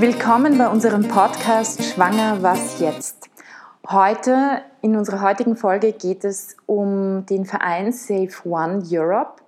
[0.00, 3.28] Willkommen bei unserem Podcast Schwanger, was jetzt?
[3.86, 9.42] Heute, in unserer heutigen Folge, geht es um den Verein Safe One Europe.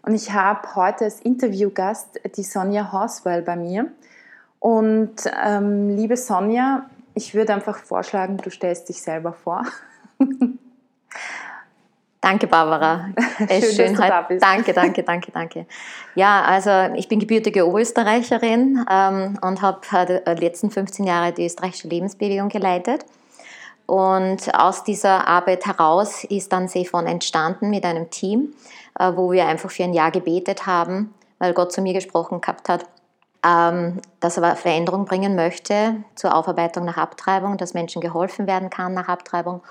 [0.00, 3.92] Und ich habe heute als Interviewgast die Sonja Horswell bei mir.
[4.60, 9.66] Und ähm, liebe Sonja, ich würde einfach vorschlagen, du stellst dich selber vor.
[12.20, 13.10] Danke, Barbara.
[13.48, 14.42] Es ist schön, schön dass du da bist.
[14.42, 15.66] Danke, danke, danke, danke.
[16.16, 21.46] Ja, also ich bin gebürtige Oberösterreicherin ähm, und habe äh, die letzten 15 Jahre die
[21.46, 23.04] österreichische Lebensbewegung geleitet.
[23.86, 28.52] Und aus dieser Arbeit heraus ist dann Sefon entstanden mit einem Team,
[28.98, 32.68] äh, wo wir einfach für ein Jahr gebetet haben, weil Gott zu mir gesprochen gehabt
[32.68, 32.84] hat,
[33.46, 38.92] ähm, dass er Veränderung bringen möchte zur Aufarbeitung nach Abtreibung, dass Menschen geholfen werden kann
[38.92, 39.62] nach Abtreibung.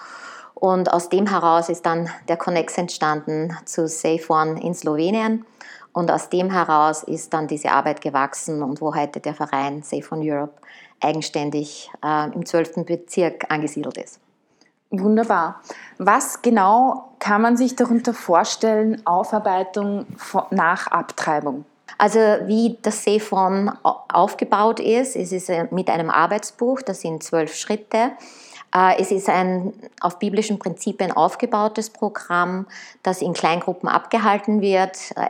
[0.60, 5.46] Und aus dem heraus ist dann der Connex entstanden zu Safe One in Slowenien.
[5.94, 10.04] Und aus dem heraus ist dann diese Arbeit gewachsen und wo heute der Verein Safe
[10.12, 10.54] One Europe
[11.00, 12.86] eigenständig äh, im 12.
[12.86, 14.20] Bezirk angesiedelt ist.
[14.90, 15.62] Wunderbar.
[16.00, 20.08] Was genau kann man sich darunter vorstellen, Aufarbeitung
[20.50, 21.66] nach Abtreibung?
[22.00, 27.56] Also wie das Safe aufgebaut ist, es ist äh, mit einem Arbeitsbuch, das sind zwölf
[27.56, 28.12] Schritte.
[28.74, 32.68] Äh, es ist ein auf biblischen Prinzipien aufgebautes Programm,
[33.04, 35.30] das in Kleingruppen abgehalten wird äh,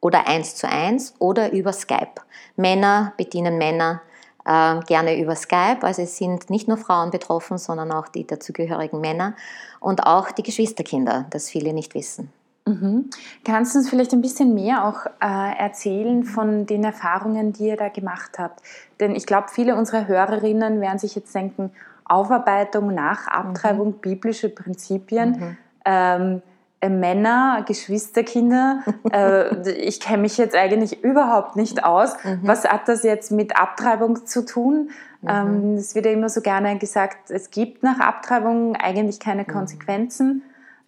[0.00, 2.20] oder eins zu eins oder über Skype.
[2.56, 4.02] Männer bedienen Männer
[4.46, 5.78] gerne über Skype.
[5.80, 9.34] Also es sind nicht nur Frauen betroffen, sondern auch die dazugehörigen Männer
[9.80, 12.30] und auch die Geschwisterkinder, das viele nicht wissen.
[12.66, 13.10] Mhm.
[13.44, 17.76] Kannst du uns vielleicht ein bisschen mehr auch äh, erzählen von den Erfahrungen, die ihr
[17.76, 18.62] da gemacht habt?
[19.00, 21.70] Denn ich glaube, viele unserer Hörerinnen werden sich jetzt denken,
[22.04, 24.00] Aufarbeitung nach Abtreibung, mhm.
[24.00, 25.56] biblische Prinzipien, mhm.
[25.84, 26.42] ähm,
[26.80, 32.14] äh, Männer, Geschwisterkinder, äh, ich kenne mich jetzt eigentlich überhaupt nicht aus.
[32.24, 32.40] Mhm.
[32.42, 34.90] Was hat das jetzt mit Abtreibung zu tun?
[35.22, 35.28] Mhm.
[35.28, 39.48] Ähm, es wird ja immer so gerne gesagt, es gibt nach Abtreibung eigentlich keine mhm.
[39.48, 40.42] Konsequenzen.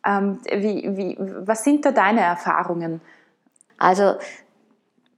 [0.04, 3.00] Ähm, wie, wie, was sind da deine Erfahrungen?
[3.78, 4.14] Also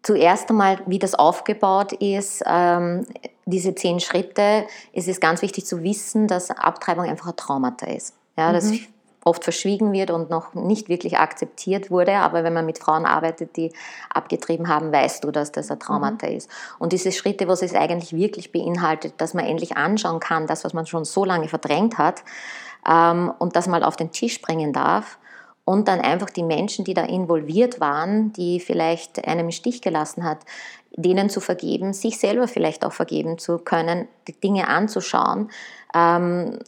[0.02, 3.06] zuerst einmal, wie das aufgebaut ist, ähm,
[3.46, 4.66] diese zehn Schritte.
[4.92, 8.14] Es ist ganz wichtig zu wissen, dass Abtreibung einfach ein Traumata ist.
[8.36, 8.80] Ja, das mhm.
[9.24, 12.16] oft verschwiegen wird und noch nicht wirklich akzeptiert wurde.
[12.16, 13.72] Aber wenn man mit Frauen arbeitet, die
[14.10, 16.36] abgetrieben haben, weißt du, dass das ein Traumata mhm.
[16.36, 16.50] ist.
[16.78, 20.72] Und diese Schritte, was es eigentlich wirklich beinhaltet, dass man endlich anschauen kann, das, was
[20.72, 22.22] man schon so lange verdrängt hat,
[22.88, 25.18] ähm, und das mal auf den Tisch bringen darf
[25.68, 30.24] und dann einfach die Menschen, die da involviert waren, die vielleicht einem im Stich gelassen
[30.24, 30.38] hat,
[30.96, 35.50] denen zu vergeben, sich selber vielleicht auch vergeben zu können, die Dinge anzuschauen,
[35.94, 36.58] ähm,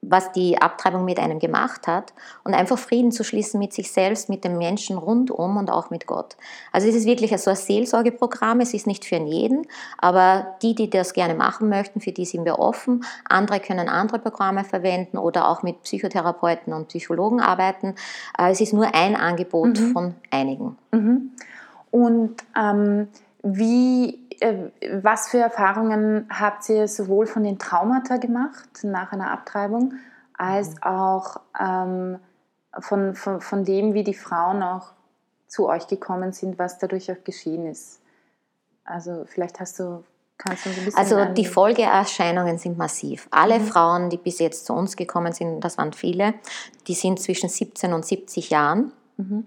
[0.00, 4.30] was die Abtreibung mit einem gemacht hat und einfach Frieden zu schließen mit sich selbst,
[4.30, 6.36] mit den Menschen rundum und auch mit Gott.
[6.72, 9.66] Also es ist wirklich so ein Seelsorgeprogramm, es ist nicht für jeden,
[9.98, 13.04] aber die, die das gerne machen möchten, für die sind wir offen.
[13.28, 17.94] Andere können andere Programme verwenden oder auch mit Psychotherapeuten und Psychologen arbeiten.
[18.38, 19.92] Äh, es ist nur ein Angebot mhm.
[19.92, 20.78] von einigen.
[20.92, 21.30] Mhm.
[21.90, 23.08] Und ähm,
[23.42, 24.23] wie
[25.02, 29.94] was für Erfahrungen habt ihr sowohl von den Traumata gemacht nach einer Abtreibung,
[30.36, 30.82] als mhm.
[30.82, 32.18] auch ähm,
[32.78, 34.92] von, von, von dem, wie die Frauen auch
[35.46, 38.00] zu euch gekommen sind, was dadurch auch geschehen ist?
[38.84, 40.04] Also vielleicht hast du
[40.36, 43.28] Kannst du ein bisschen also die Folgeerscheinungen sind massiv.
[43.30, 43.66] Alle mhm.
[43.66, 46.34] Frauen, die bis jetzt zu uns gekommen sind, das waren viele,
[46.88, 48.92] die sind zwischen 17 und 70 Jahren.
[49.16, 49.46] Mhm.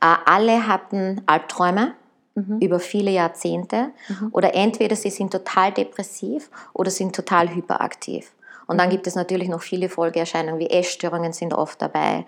[0.00, 1.94] Äh, alle hatten Albträume
[2.34, 2.58] mhm.
[2.60, 3.90] über viele Jahrzehnte.
[4.08, 4.28] Mhm.
[4.32, 8.32] Oder entweder sie sind total depressiv oder sind total hyperaktiv.
[8.66, 8.92] Und dann mhm.
[8.92, 12.24] gibt es natürlich noch viele Folgeerscheinungen, wie Essstörungen sind oft dabei,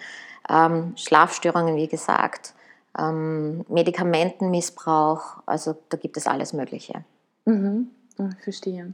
[0.48, 2.54] ähm, Schlafstörungen, wie gesagt,
[2.98, 7.04] ähm, Medikamentenmissbrauch, also da gibt es alles Mögliche.
[7.44, 7.88] Mhm.
[8.18, 8.92] Ich verstehe.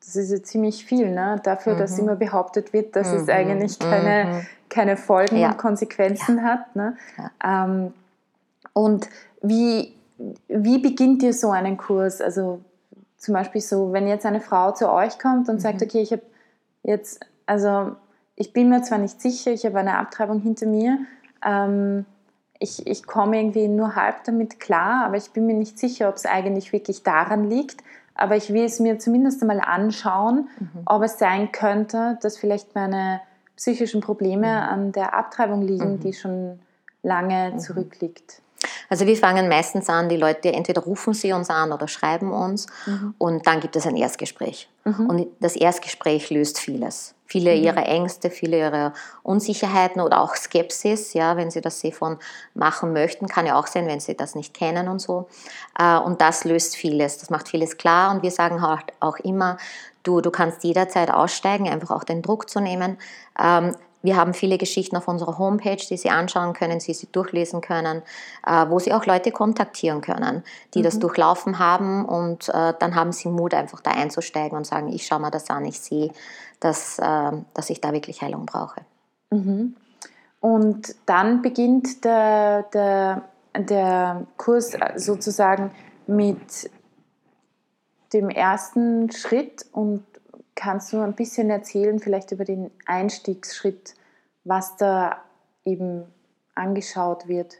[0.00, 1.40] Das ist ja ziemlich viel, ne?
[1.42, 1.78] dafür, mhm.
[1.78, 3.16] dass immer behauptet wird, dass mhm.
[3.16, 4.46] es eigentlich keine, mhm.
[4.68, 5.50] keine Folgen ja.
[5.50, 6.42] und Konsequenzen ja.
[6.44, 6.76] hat.
[6.76, 6.96] Ne?
[7.16, 7.64] Ja.
[7.64, 7.94] Ähm,
[8.74, 9.08] und
[9.40, 9.94] wie,
[10.48, 12.20] wie beginnt ihr so einen Kurs?
[12.20, 12.60] Also
[13.18, 15.60] zum Beispiel so, wenn jetzt eine Frau zu euch kommt und mhm.
[15.60, 16.22] sagt, okay, ich habe
[16.82, 17.96] jetzt, also
[18.36, 20.98] ich bin mir zwar nicht sicher, ich habe eine Abtreibung hinter mir,
[21.44, 22.04] ähm,
[22.58, 26.16] ich, ich komme irgendwie nur halb damit klar, aber ich bin mir nicht sicher, ob
[26.16, 27.82] es eigentlich wirklich daran liegt.
[28.14, 30.82] Aber ich will es mir zumindest einmal anschauen, mhm.
[30.86, 33.20] ob es sein könnte, dass vielleicht meine
[33.56, 34.68] psychischen Probleme mhm.
[34.68, 36.00] an der Abtreibung liegen, mhm.
[36.00, 36.60] die schon
[37.02, 37.58] lange mhm.
[37.58, 38.40] zurückliegt.
[38.88, 42.66] Also wir fangen meistens an, die Leute entweder rufen sie uns an oder schreiben uns
[42.86, 43.14] mhm.
[43.18, 44.68] und dann gibt es ein Erstgespräch.
[44.84, 45.06] Mhm.
[45.06, 47.14] Und das Erstgespräch löst vieles.
[47.26, 47.62] Viele mhm.
[47.62, 48.92] ihrer Ängste, viele ihrer
[49.22, 52.18] Unsicherheiten oder auch Skepsis, ja, wenn sie das von
[52.54, 55.28] machen möchten, kann ja auch sein, wenn sie das nicht kennen und so.
[55.78, 59.56] Äh, und das löst vieles, das macht vieles klar und wir sagen halt auch immer,
[60.02, 62.98] du, du kannst jederzeit aussteigen, einfach auch den Druck zu nehmen.
[63.42, 67.62] Ähm, wir haben viele Geschichten auf unserer Homepage, die Sie anschauen können, die Sie durchlesen
[67.62, 68.02] können,
[68.46, 70.84] äh, wo Sie auch Leute kontaktieren können, die mhm.
[70.84, 75.06] das durchlaufen haben und äh, dann haben Sie Mut, einfach da einzusteigen und sagen, ich
[75.06, 76.10] schaue mir das an, ich sehe,
[76.60, 78.82] dass, äh, dass ich da wirklich Heilung brauche.
[79.30, 79.74] Mhm.
[80.40, 83.22] Und dann beginnt der, der,
[83.56, 85.70] der Kurs sozusagen
[86.06, 86.70] mit
[88.12, 90.04] dem ersten Schritt und
[90.54, 93.94] Kannst du ein bisschen erzählen, vielleicht über den Einstiegsschritt,
[94.44, 95.22] was da
[95.64, 96.04] eben
[96.54, 97.56] angeschaut wird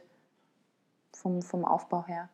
[1.13, 2.29] vom, vom Aufbau her?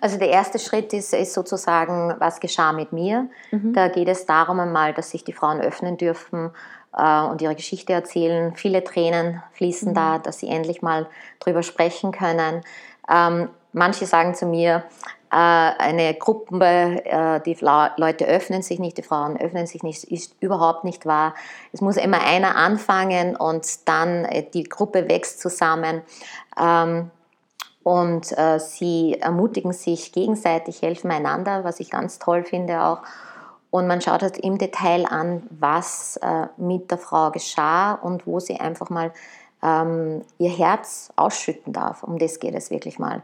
[0.00, 3.28] Also der erste Schritt ist, ist sozusagen, was geschah mit mir.
[3.50, 3.72] Mhm.
[3.72, 6.50] Da geht es darum einmal, dass sich die Frauen öffnen dürfen
[6.96, 8.54] äh, und ihre Geschichte erzählen.
[8.54, 9.94] Viele Tränen fließen mhm.
[9.94, 11.06] da, dass sie endlich mal
[11.40, 12.62] drüber sprechen können.
[13.08, 14.84] Ähm, manche sagen zu mir,
[15.36, 20.84] eine Gruppe, äh, die Leute öffnen sich nicht, die Frauen öffnen sich nicht, ist überhaupt
[20.84, 21.34] nicht wahr.
[21.72, 26.02] Es muss immer einer anfangen und dann äh, die Gruppe wächst zusammen.
[26.58, 27.10] Ähm,
[27.84, 32.98] und sie ermutigen sich gegenseitig, helfen einander, was ich ganz toll finde auch.
[33.70, 36.20] Und man schaut halt im Detail an, was
[36.58, 39.10] mit der Frau geschah und wo sie einfach mal
[39.62, 42.02] ähm, ihr Herz ausschütten darf.
[42.02, 43.22] Um das geht es wirklich mal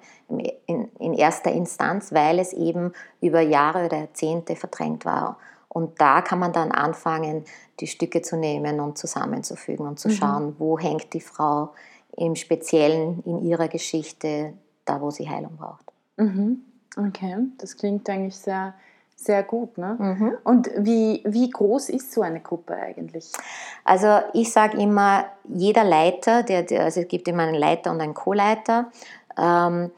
[0.67, 5.39] in, in erster Instanz, weil es eben über Jahre oder Jahrzehnte verdrängt war.
[5.69, 7.45] Und da kann man dann anfangen,
[7.81, 10.13] die Stücke zu nehmen und zusammenzufügen und zu mhm.
[10.13, 11.73] schauen, wo hängt die Frau
[12.17, 14.55] im Speziellen in ihrer Geschichte,
[14.85, 15.93] da wo sie Heilung braucht.
[16.17, 16.61] Mhm.
[16.97, 18.75] Okay, das klingt eigentlich sehr
[19.17, 19.79] sehr gut.
[19.79, 19.97] Ne?
[19.99, 20.33] Mhm.
[20.45, 23.33] Und wie, wie groß ist so eine Gruppe eigentlich?
[23.85, 28.01] Also ich sage immer, jeder Leiter, der, der, also es gibt immer einen Leiter und
[28.01, 28.91] einen Co-Leiter,
[29.39, 29.91] ähm,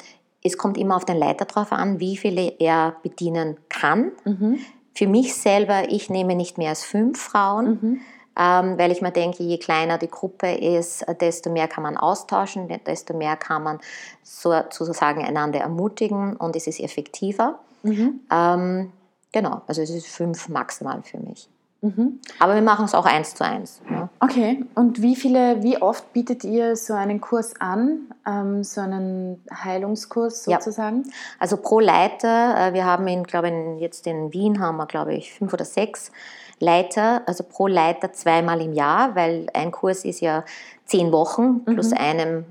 [0.43, 4.13] es kommt immer auf den Leiter drauf an, wie viele er bedienen kann.
[4.25, 4.61] Mhm.
[4.95, 7.67] Für mich selber, ich nehme nicht mehr als fünf Frauen.
[7.67, 8.01] Mhm.
[8.39, 12.69] Ähm, weil ich mir denke, je kleiner die Gruppe ist, desto mehr kann man austauschen,
[12.87, 13.79] desto mehr kann man
[14.23, 17.59] sozusagen einander ermutigen und es ist effektiver.
[17.83, 18.21] Mhm.
[18.31, 18.93] Ähm,
[19.33, 21.49] Genau, also es ist fünf maximal für mich.
[21.83, 22.21] Mhm.
[22.39, 23.81] Aber wir machen es auch eins zu eins.
[23.91, 24.09] Ja.
[24.21, 29.45] Okay, und wie viele, wie oft bietet ihr so einen Kurs an, ähm, so einen
[29.53, 31.05] Heilungskurs sozusagen?
[31.05, 31.13] Ja.
[31.39, 35.15] Also pro Leiter, äh, wir haben in, glaube ich, jetzt in Wien haben wir, glaube
[35.15, 36.11] ich, fünf oder sechs
[36.59, 40.45] Leiter, also pro Leiter zweimal im Jahr, weil ein Kurs ist ja
[40.87, 41.99] zehn Wochen plus mhm.
[41.99, 42.45] einem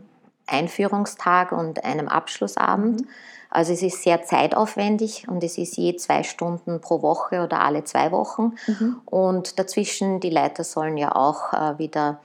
[0.47, 3.01] Einführungstag und einem Abschlussabend.
[3.01, 3.07] Mhm.
[3.55, 7.85] Also es ist sehr zeitaufwendig und es ist je zwei Stunden pro Woche oder alle
[7.85, 8.55] zwei Wochen.
[8.67, 9.01] Mhm.
[9.05, 12.19] Und dazwischen, die Leiter sollen ja auch äh, wieder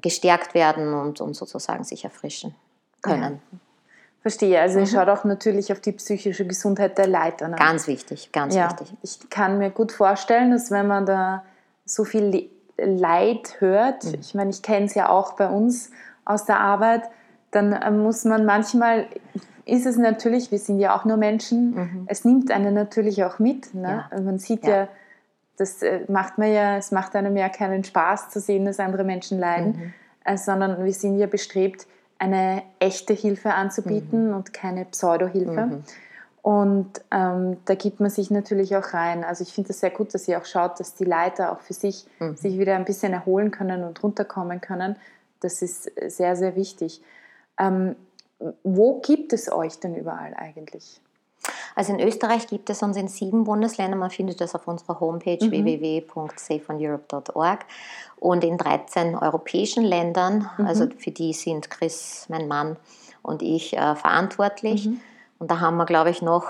[0.00, 2.54] gestärkt werden und, und sozusagen sich erfrischen
[3.02, 3.40] können.
[3.52, 3.58] Ja.
[4.22, 4.84] Verstehe, also mhm.
[4.84, 7.48] ich schaue auch natürlich auf die psychische Gesundheit der Leiter.
[7.48, 7.56] Ne?
[7.56, 8.94] Ganz wichtig, ganz ja, wichtig.
[9.02, 11.42] Ich kann mir gut vorstellen, dass wenn man da
[11.86, 14.14] so viel Leid hört, mhm.
[14.20, 15.90] ich meine, ich kenne es ja auch bei uns
[16.24, 17.02] aus der Arbeit,
[17.50, 19.08] dann äh, muss man manchmal
[19.68, 22.04] ist es natürlich, wir sind ja auch nur Menschen, mhm.
[22.06, 23.74] es nimmt einen natürlich auch mit.
[23.74, 24.04] Ne?
[24.10, 24.20] Ja.
[24.20, 24.76] Man sieht ja.
[24.76, 24.88] ja.
[25.58, 29.04] das äh, macht man ja, es macht einem ja keinen Spaß zu sehen, dass andere
[29.04, 29.94] Menschen leiden, mhm.
[30.24, 31.86] äh, sondern wir sind ja bestrebt,
[32.18, 34.36] eine echte Hilfe anzubieten mhm.
[34.36, 35.66] und keine Pseudo-Hilfe.
[35.66, 35.84] Mhm.
[36.40, 39.22] Und ähm, da gibt man sich natürlich auch rein.
[39.22, 41.74] Also ich finde es sehr gut, dass ihr auch schaut, dass die Leiter auch für
[41.74, 42.36] sich mhm.
[42.36, 44.96] sich wieder ein bisschen erholen können und runterkommen können.
[45.40, 47.02] Das ist sehr, sehr wichtig.
[47.58, 47.96] Ähm,
[48.62, 51.00] wo gibt es euch denn überall eigentlich?
[51.74, 55.44] Also in Österreich gibt es uns in sieben Bundesländern, man findet das auf unserer Homepage
[55.44, 55.52] mhm.
[55.52, 57.66] www.safeoneurope.org
[58.18, 60.66] und in 13 europäischen Ländern, mhm.
[60.66, 62.76] also für die sind Chris, mein Mann
[63.22, 64.86] und ich äh, verantwortlich.
[64.86, 65.00] Mhm.
[65.38, 66.46] Und da haben wir, glaube ich, noch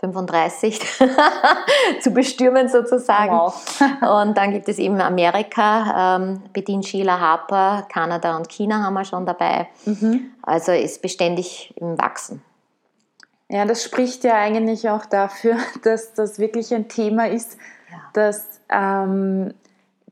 [0.00, 0.78] 35
[2.00, 3.32] zu bestürmen sozusagen.
[3.32, 3.80] Wow.
[4.22, 9.04] und dann gibt es eben Amerika, ähm, bedient Sheila Harper, Kanada und China haben wir
[9.04, 9.68] schon dabei.
[9.86, 10.32] Mhm.
[10.42, 12.42] Also ist beständig im Wachsen.
[13.48, 17.56] Ja, das spricht ja eigentlich auch dafür, dass das wirklich ein Thema ist,
[17.90, 17.98] ja.
[18.12, 19.54] das ähm,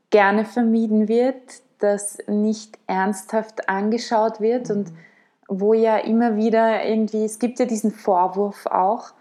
[0.09, 4.75] gerne vermieden wird, das nicht ernsthaft angeschaut wird mhm.
[4.75, 4.93] und
[5.47, 9.11] wo ja immer wieder irgendwie, es gibt ja diesen Vorwurf auch,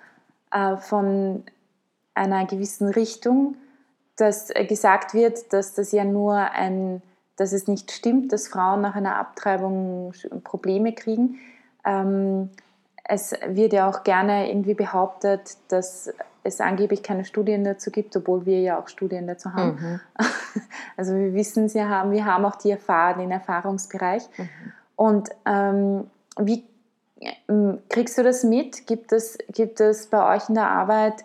[0.55, 1.43] äh, von
[2.15, 3.57] einer gewissen Richtung,
[4.17, 7.03] dass äh, gesagt wird, dass das ja nur ein,
[7.37, 10.13] dass es nicht stimmt, dass Frauen nach einer Abtreibung
[10.45, 11.39] Probleme kriegen.
[11.85, 12.51] Ähm,
[13.03, 16.13] es wird ja auch gerne irgendwie behauptet, dass
[16.45, 19.79] es angeblich keine Studien dazu gibt, obwohl wir ja auch Studien dazu haben.
[19.81, 20.01] Mhm.
[20.97, 24.23] Also wir wissen es ja haben, wir haben auch die Erfahrung, den Erfahrungsbereich.
[24.39, 24.49] Mhm.
[24.95, 26.09] Und ähm,
[26.39, 26.63] wie
[27.88, 28.87] kriegst du das mit?
[28.87, 31.25] Gibt es, gibt es bei euch in der Arbeit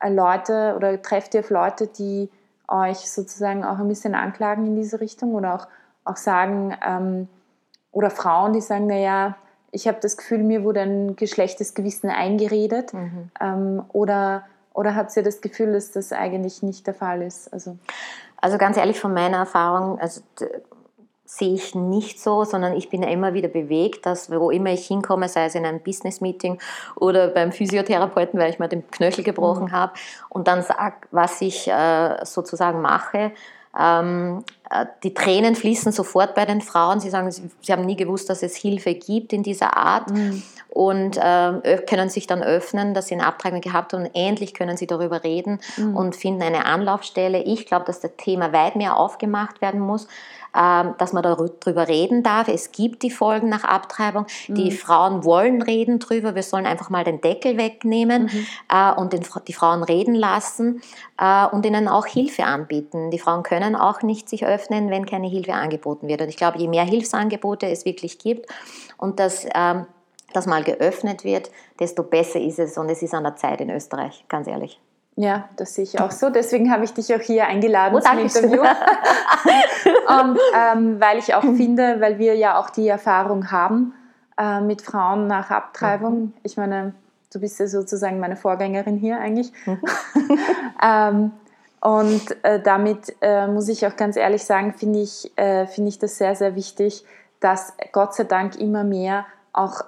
[0.00, 2.28] äh, Leute oder trefft ihr auf Leute, die
[2.66, 5.66] euch sozusagen auch ein bisschen anklagen in diese Richtung oder auch,
[6.04, 7.28] auch sagen, ähm,
[7.92, 9.36] oder Frauen, die sagen, naja,
[9.70, 13.30] ich habe das Gefühl, mir wurde ein geschlechtes Gewissen eingeredet mhm.
[13.40, 14.44] ähm, oder
[14.78, 17.52] oder habt ihr das Gefühl, dass das eigentlich nicht der Fall ist?
[17.52, 17.76] Also,
[18.36, 20.20] also ganz ehrlich, von meiner Erfahrung, also
[21.30, 24.86] sehe ich nicht so, sondern ich bin ja immer wieder bewegt, dass wo immer ich
[24.86, 26.58] hinkomme, sei es in einem Business-Meeting
[26.96, 29.72] oder beim Physiotherapeuten, weil ich mir den Knöchel gebrochen mhm.
[29.72, 29.92] habe
[30.30, 33.32] und dann sage, was ich äh, sozusagen mache,
[33.78, 37.00] ähm, äh, die Tränen fließen sofort bei den Frauen.
[37.00, 40.42] Sie sagen, sie, sie, haben nie gewusst, dass es Hilfe gibt in dieser Art mhm.
[40.70, 44.78] und äh, können sich dann öffnen, dass sie eine Abtreibung gehabt haben und endlich können
[44.78, 45.94] sie darüber reden mhm.
[45.94, 47.42] und finden eine Anlaufstelle.
[47.42, 50.08] Ich glaube, dass das Thema weit mehr aufgemacht werden muss.
[50.58, 52.48] Ähm, dass man darüber reden darf.
[52.48, 54.26] Es gibt die Folgen nach Abtreibung.
[54.48, 54.74] Die mhm.
[54.74, 56.34] Frauen wollen reden drüber.
[56.34, 58.46] Wir sollen einfach mal den Deckel wegnehmen mhm.
[58.68, 59.14] Äh, und
[59.46, 60.82] die Frauen reden lassen
[61.16, 63.12] äh, und ihnen auch Hilfe anbieten.
[63.12, 66.22] Die Frauen können auch nicht sich öffnen, wenn keine Hilfe angeboten wird.
[66.22, 68.46] Und ich glaube, je mehr Hilfsangebote es wirklich gibt
[68.96, 69.86] und das ähm,
[70.32, 73.70] das mal geöffnet wird, desto besser ist es und es ist an der Zeit in
[73.70, 74.78] Österreich, ganz ehrlich.
[75.20, 76.30] Ja, das sehe ich auch so.
[76.30, 78.62] Deswegen habe ich dich auch hier eingeladen oh, zum Interview.
[78.62, 83.94] und ähm, weil ich auch finde, weil wir ja auch die Erfahrung haben
[84.38, 86.20] äh, mit Frauen nach Abtreibung.
[86.20, 86.32] Mhm.
[86.44, 86.94] Ich meine,
[87.32, 89.52] du bist ja sozusagen meine Vorgängerin hier eigentlich.
[89.66, 89.80] Mhm.
[90.84, 91.32] ähm,
[91.80, 95.98] und äh, damit äh, muss ich auch ganz ehrlich sagen, finde ich, äh, find ich
[95.98, 97.04] das sehr, sehr wichtig,
[97.40, 99.82] dass Gott sei Dank immer mehr auch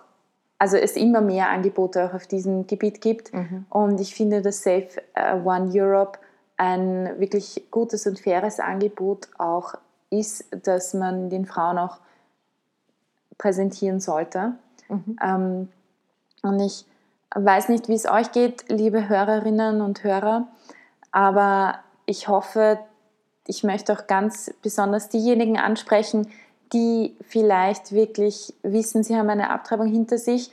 [0.61, 3.33] also es immer mehr Angebote auch auf diesem Gebiet gibt.
[3.33, 3.65] Mhm.
[3.71, 6.19] Und ich finde, dass Safe äh, One Europe
[6.59, 9.75] ein wirklich gutes und faires Angebot auch
[10.11, 11.97] ist, dass man den Frauen auch
[13.39, 14.53] präsentieren sollte.
[14.91, 15.17] Mhm.
[15.25, 15.69] Ähm,
[16.43, 16.85] und ich
[17.35, 20.47] weiß nicht, wie es euch geht, liebe Hörerinnen und Hörer,
[21.11, 22.79] aber ich hoffe,
[23.47, 26.29] ich möchte auch ganz besonders diejenigen ansprechen,
[26.73, 30.51] die vielleicht wirklich wissen, sie haben eine Abtreibung hinter sich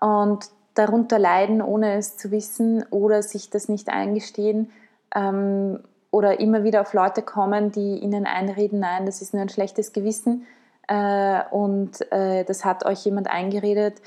[0.00, 4.70] und darunter leiden, ohne es zu wissen oder sich das nicht eingestehen
[5.14, 9.48] ähm, oder immer wieder auf Leute kommen, die ihnen einreden, nein, das ist nur ein
[9.48, 10.46] schlechtes Gewissen
[10.86, 14.00] äh, und äh, das hat euch jemand eingeredet.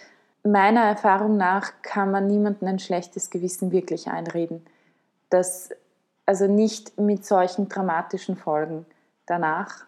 [0.44, 4.66] Meiner Erfahrung nach kann man niemandem ein schlechtes Gewissen wirklich einreden.
[5.30, 5.70] Das,
[6.26, 8.86] also nicht mit solchen dramatischen Folgen
[9.28, 9.86] danach.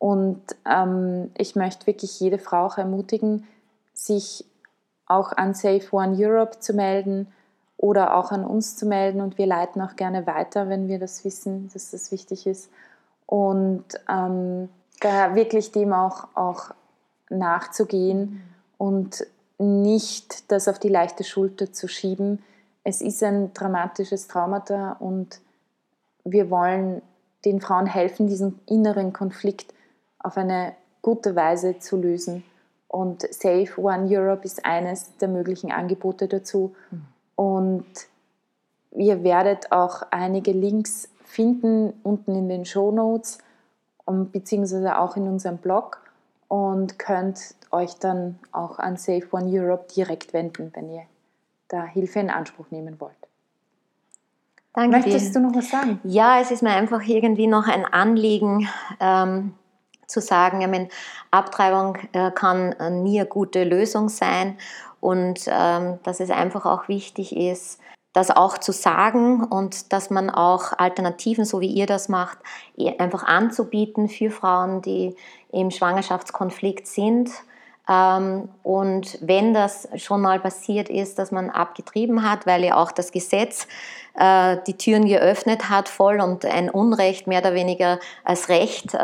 [0.00, 3.46] Und ähm, ich möchte wirklich jede Frau auch ermutigen,
[3.92, 4.46] sich
[5.06, 7.26] auch an Safe One Europe zu melden
[7.76, 9.20] oder auch an uns zu melden.
[9.20, 12.70] Und wir leiten auch gerne weiter, wenn wir das wissen, dass das wichtig ist.
[13.26, 16.70] Und ähm, da wirklich dem auch, auch
[17.28, 18.42] nachzugehen
[18.78, 19.26] und
[19.58, 22.42] nicht das auf die leichte Schulter zu schieben.
[22.84, 25.40] Es ist ein dramatisches Traumata und
[26.24, 27.02] wir wollen
[27.44, 29.74] den Frauen helfen, diesen inneren Konflikt
[30.20, 32.44] auf eine gute Weise zu lösen.
[32.88, 36.74] Und Save One Europe ist eines der möglichen Angebote dazu.
[36.90, 37.04] Mhm.
[37.36, 37.86] Und
[38.92, 43.38] ihr werdet auch einige Links finden unten in den Show Notes
[44.32, 46.00] beziehungsweise auch in unserem Blog
[46.48, 51.02] und könnt euch dann auch an Save One Europe direkt wenden, wenn ihr
[51.68, 53.14] da Hilfe in Anspruch nehmen wollt.
[54.72, 55.40] Danke Möchtest dir.
[55.40, 56.00] du noch was sagen?
[56.04, 59.54] Ja, es ist mir einfach irgendwie noch ein Anliegen, ähm,
[60.10, 60.88] zu sagen, ich meine,
[61.30, 64.58] Abtreibung äh, kann äh, nie eine gute Lösung sein
[65.00, 67.80] und ähm, dass es einfach auch wichtig ist,
[68.12, 72.38] das auch zu sagen und dass man auch Alternativen, so wie ihr das macht,
[72.98, 75.14] einfach anzubieten für Frauen, die
[75.52, 77.30] im Schwangerschaftskonflikt sind.
[77.90, 82.92] Ähm, und wenn das schon mal passiert ist, dass man abgetrieben hat, weil ja auch
[82.92, 83.66] das Gesetz
[84.14, 88.96] äh, die Türen geöffnet hat, voll und ein Unrecht mehr oder weniger als Recht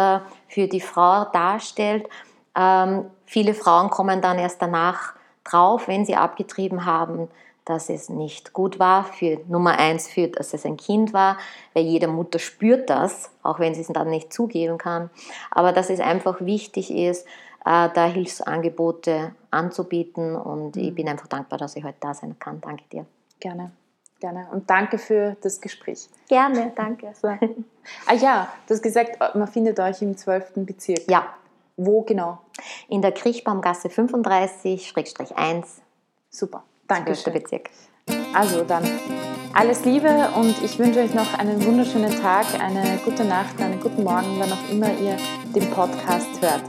[0.49, 2.09] für die Frau darstellt.
[2.57, 5.15] Ähm, viele Frauen kommen dann erst danach
[5.45, 7.29] drauf, wenn sie abgetrieben haben,
[7.65, 9.05] dass es nicht gut war.
[9.05, 11.37] Für Nummer eins, für, dass es ein Kind war,
[11.75, 15.11] weil jede Mutter spürt das, auch wenn sie es dann nicht zugeben kann.
[15.51, 17.27] Aber dass es einfach wichtig ist,
[17.67, 20.37] äh, da Hilfsangebote anzubieten.
[20.37, 20.95] Und ich mhm.
[20.95, 22.61] bin einfach dankbar, dass ich heute da sein kann.
[22.61, 23.05] Danke dir.
[23.41, 23.73] Gerne.
[24.21, 24.47] Gerne.
[24.51, 26.09] Und danke für das Gespräch.
[26.29, 27.13] Gerne, danke.
[27.21, 27.29] So.
[27.29, 30.53] Ah ja, du hast gesagt, man findet euch im 12.
[30.57, 31.11] Bezirk.
[31.11, 31.35] Ja.
[31.77, 32.39] Wo genau?
[32.89, 35.65] In der Kriechbaumgasse 35-1.
[36.31, 37.35] Super, danke schön.
[37.35, 37.69] Bezirk.
[38.33, 38.85] Also dann
[39.53, 44.05] alles Liebe und ich wünsche euch noch einen wunderschönen Tag, eine gute Nacht, einen guten
[44.05, 45.19] Morgen, wann auch immer ihr
[45.55, 46.63] den Podcast hört.